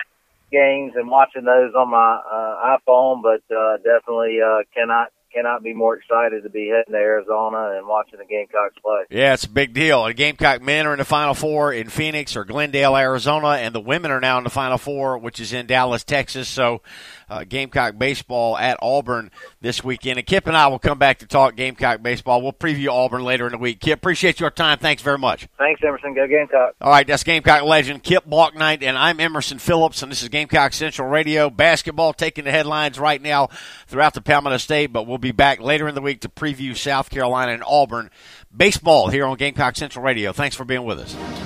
games 0.50 0.94
and 0.96 1.08
watching 1.08 1.44
those 1.44 1.74
on 1.74 1.90
my 1.90 2.20
uh, 2.30 2.76
iPhone, 2.78 3.22
but 3.22 3.42
uh, 3.54 3.76
definitely 3.78 4.38
uh, 4.44 4.62
cannot 4.74 5.12
cannot 5.32 5.62
be 5.62 5.74
more 5.74 5.96
excited 5.96 6.42
to 6.42 6.50
be 6.50 6.68
heading 6.68 6.92
to 6.92 6.98
Arizona 6.98 7.76
and 7.76 7.86
watching 7.86 8.18
the 8.18 8.24
Gamecocks 8.24 8.74
play. 8.82 9.04
Yeah, 9.10 9.34
it's 9.34 9.44
a 9.44 9.50
big 9.50 9.74
deal. 9.74 10.04
The 10.04 10.14
Gamecock 10.14 10.62
men 10.62 10.86
are 10.86 10.92
in 10.92 10.98
the 10.98 11.04
Final 11.04 11.34
Four 11.34 11.72
in 11.72 11.88
Phoenix 11.88 12.36
or 12.36 12.44
Glendale, 12.44 12.96
Arizona, 12.96 13.48
and 13.48 13.74
the 13.74 13.80
women 13.80 14.10
are 14.10 14.20
now 14.20 14.38
in 14.38 14.44
the 14.44 14.50
Final 14.50 14.78
Four, 14.78 15.18
which 15.18 15.40
is 15.40 15.52
in 15.52 15.66
Dallas, 15.66 16.04
Texas. 16.04 16.48
So, 16.48 16.82
uh, 17.28 17.44
Gamecock 17.44 17.98
baseball 17.98 18.56
at 18.56 18.78
Auburn 18.80 19.30
this 19.60 19.82
weekend. 19.82 20.18
And 20.18 20.26
Kip 20.26 20.46
and 20.46 20.56
I 20.56 20.68
will 20.68 20.78
come 20.78 20.98
back 20.98 21.18
to 21.18 21.26
talk 21.26 21.56
Gamecock 21.56 22.02
baseball. 22.02 22.42
We'll 22.42 22.52
preview 22.52 22.88
Auburn 22.88 23.24
later 23.24 23.46
in 23.46 23.52
the 23.52 23.58
week. 23.58 23.80
Kip, 23.80 23.98
appreciate 23.98 24.40
your 24.40 24.50
time. 24.50 24.78
Thanks 24.78 25.02
very 25.02 25.18
much. 25.18 25.48
Thanks, 25.58 25.80
Emerson. 25.84 26.14
Go 26.14 26.26
Gamecock. 26.26 26.74
All 26.80 26.90
right, 26.90 27.06
that's 27.06 27.24
Gamecock 27.24 27.62
legend 27.64 28.02
Kip 28.02 28.26
Bouknight, 28.26 28.82
and 28.82 28.96
I'm 28.96 29.20
Emerson 29.20 29.58
Phillips, 29.58 30.02
and 30.02 30.10
this 30.10 30.22
is 30.22 30.28
Gamecock 30.28 30.72
Central 30.72 31.08
Radio. 31.08 31.50
Basketball 31.50 32.12
taking 32.12 32.44
the 32.44 32.50
headlines 32.50 32.98
right 32.98 33.20
now 33.20 33.48
throughout 33.86 34.14
the 34.14 34.20
Palmetto 34.20 34.58
State, 34.58 34.92
but 34.92 35.06
we'll 35.06 35.15
be 35.18 35.32
back 35.32 35.60
later 35.60 35.88
in 35.88 35.94
the 35.94 36.00
week 36.00 36.20
to 36.20 36.28
preview 36.28 36.76
South 36.76 37.10
Carolina 37.10 37.52
and 37.52 37.64
Auburn 37.66 38.10
baseball 38.54 39.08
here 39.08 39.26
on 39.26 39.36
Gamecock 39.36 39.76
Central 39.76 40.04
Radio. 40.04 40.32
Thanks 40.32 40.56
for 40.56 40.64
being 40.64 40.84
with 40.84 40.98
us. 40.98 41.45